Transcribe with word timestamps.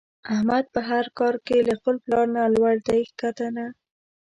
احمد 0.33 0.65
په 0.73 0.79
هر 0.89 1.05
کار 1.19 1.35
کې 1.45 1.57
له 1.67 1.73
خپل 1.79 1.95
پلار 2.05 2.25
نه 2.35 2.43
لوړ 2.55 2.75
دی 2.87 2.99
ښکته 3.09 3.47
نه. 3.57 3.67